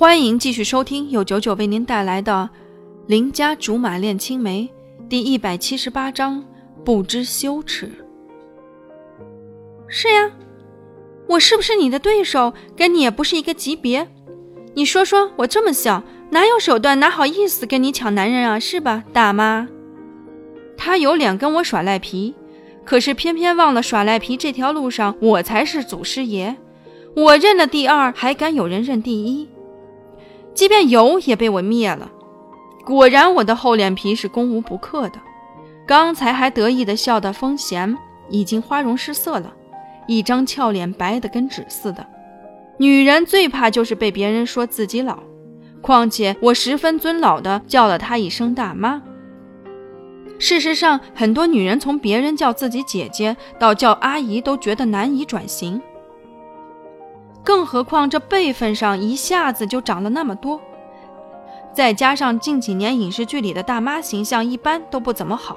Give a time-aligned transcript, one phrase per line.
[0.00, 2.48] 欢迎继续收听由九九为您带来的
[3.06, 4.66] 《邻家竹马恋青梅》
[5.10, 6.42] 第一百七十八章：
[6.82, 7.92] 不知羞耻。
[9.88, 10.30] 是呀，
[11.28, 12.54] 我是不是你的对手？
[12.74, 14.08] 跟你也不是一个级别。
[14.72, 18.58] 你说说我这么小，哪有手段，哪好意思跟你抢男人啊？
[18.58, 19.68] 是吧，大妈？
[20.78, 22.34] 他有脸跟我耍赖皮，
[22.86, 26.56] 可是偏偏忘了耍赖皮这条路上，我才是祖师爷。
[27.14, 29.46] 我认了第二，还敢有人认第一？
[30.60, 32.10] 即便有，也被我灭了。
[32.84, 35.18] 果然，我的厚脸皮是攻无不克的。
[35.86, 37.96] 刚才还得意的笑的风贤，
[38.28, 39.54] 已经花容失色了，
[40.06, 42.06] 一张俏脸白的跟纸似的。
[42.76, 45.20] 女人最怕就是被别人说自己老，
[45.80, 49.00] 况且我十分尊老的叫了她一声大妈。
[50.38, 55.80] 事实上，很多女人从别人叫自己姐姐到叫阿姨，都觉得难以转型。
[57.44, 60.60] 更何况这辈分上一下子就长了那么多，
[61.72, 65.56] 再加上近几年影视剧里的大妈形象一般都不怎么好，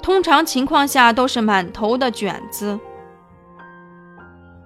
[0.00, 2.78] 通常情况下都是满头的卷子，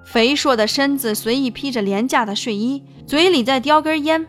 [0.04, 4.26] 肥硕的身子随意披着廉价的睡衣，嘴里在叼根烟，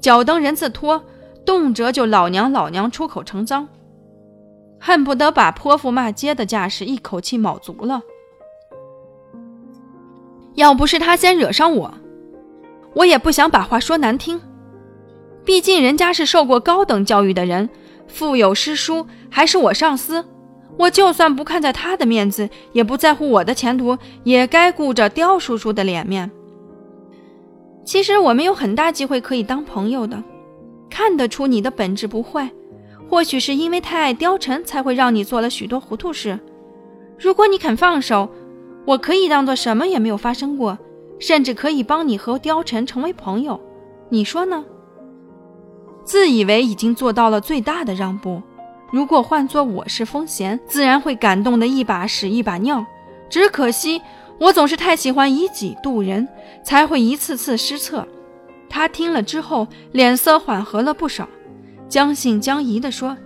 [0.00, 1.04] 脚蹬人字拖，
[1.44, 3.68] 动辄就老娘老娘出口成脏，
[4.80, 8.00] 恨不得把泼妇骂街的架势一口气卯足了。
[10.54, 11.94] 要不是他先惹上我，
[12.94, 14.40] 我也不想把话说难听。
[15.44, 17.68] 毕竟人家是受过高等教育的人，
[18.06, 20.24] 腹有诗书，还是我上司。
[20.78, 26.30] 我就算不看在他的面子，也不在乎我的前途，也该顾着刁叔叔的脸面。
[27.84, 30.22] 其实我们有很大机会可以当朋友的，
[30.88, 32.50] 看得出你的本质不坏。
[33.08, 36.38] 或许是因为太爱貂蝉，才会让你做了许多糊涂事。
[37.18, 38.28] 如果你肯放手。
[38.84, 40.78] 我可以当做什么也没有发生过，
[41.18, 43.60] 甚至可以帮你和貂蝉成为朋友，
[44.08, 44.64] 你说呢？
[46.04, 48.42] 自以为已经做到了最大的让步，
[48.90, 52.84] 如果换做我是风贤，自然会感动的一把屎一把尿。
[53.30, 54.02] 只可惜
[54.38, 56.26] 我总是太喜欢以己度人，
[56.64, 58.06] 才会一次次失策。
[58.68, 61.28] 他听了之后，脸色缓和了不少，
[61.88, 63.16] 将信将疑地说：“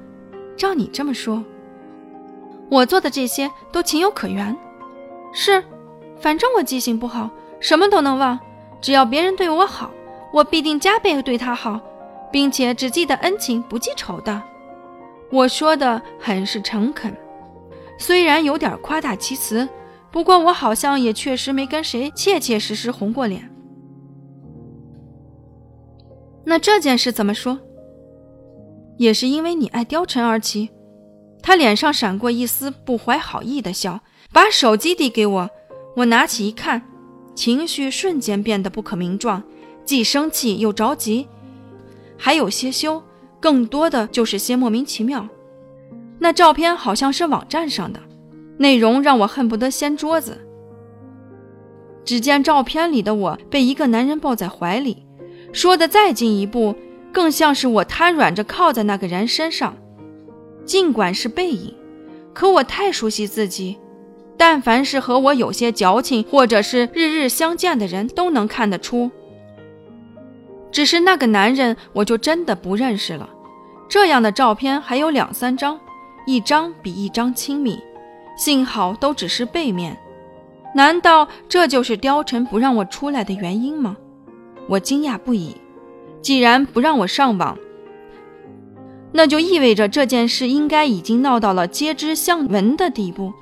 [0.54, 1.42] 照你这么说，
[2.68, 4.54] 我做的这些都情有可原。”
[5.38, 5.62] 是，
[6.18, 7.28] 反正我记性不好，
[7.60, 8.40] 什么都能忘。
[8.80, 9.90] 只要别人对我好，
[10.32, 11.78] 我必定加倍对他好，
[12.32, 14.42] 并且只记得恩情，不记仇的。
[15.30, 17.14] 我说的很是诚恳，
[17.98, 19.68] 虽然有点夸大其词，
[20.10, 23.50] 不过我好像也确实没跟谁切切实实红过脸。
[26.46, 27.58] 那这件事怎么说？
[28.96, 30.70] 也是因为你爱貂蝉而起。
[31.42, 34.00] 他脸上闪过一丝不怀好意的笑。
[34.32, 35.50] 把手机递给我，
[35.96, 36.82] 我拿起一看，
[37.34, 39.42] 情绪瞬间变得不可名状，
[39.84, 41.26] 既生气又着急，
[42.18, 43.02] 还有些羞，
[43.40, 45.26] 更多的就是些莫名其妙。
[46.18, 48.00] 那照片好像是网站上的，
[48.58, 50.38] 内容让我恨不得掀桌子。
[52.04, 55.04] 只见照片里的我被一个男人抱在怀里，
[55.52, 56.74] 说的再进一步，
[57.12, 59.76] 更像是我瘫软着靠在那个人身上。
[60.64, 61.74] 尽管是背影，
[62.32, 63.78] 可我太熟悉自己。
[64.36, 69.10] 但凡是和我有些矫情，或者是日日相见的人，都能看得出。
[70.70, 73.28] 只是那个男人，我就真的不认识了。
[73.88, 75.80] 这样的照片还有两三张，
[76.26, 77.78] 一张比一张亲密，
[78.36, 79.96] 幸好都只是背面。
[80.74, 83.96] 难道这就是貂蝉不让我出来的原因吗？
[84.68, 85.56] 我惊讶不已。
[86.20, 87.56] 既然不让我上网，
[89.12, 93.32] 那就意味着这件事应该已经闹到了皆知相闻的地步。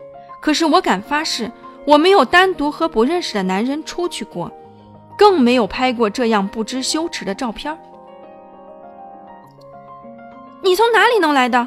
[0.45, 1.51] 可是我敢发誓，
[1.87, 4.53] 我没有单独和不认识的男人出去过，
[5.17, 7.75] 更没有拍过这样不知羞耻的照片。
[10.63, 11.67] 你从哪里弄来的？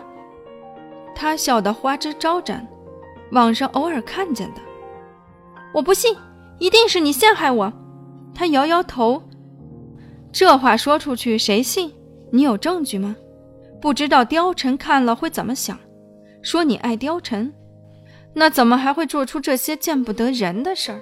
[1.15, 2.67] 他笑得花枝招展，
[3.31, 4.61] 网上偶尔看见的。
[5.74, 6.15] 我不信，
[6.59, 7.74] 一定是你陷害我。
[8.31, 9.24] 他摇摇头，
[10.31, 11.91] 这话说出去谁信？
[12.31, 13.15] 你有证据吗？
[13.81, 15.75] 不知道貂蝉看了会怎么想？
[16.44, 17.51] 说你爱貂蝉。
[18.39, 21.01] 那怎么还会做出这些见不得人的事儿？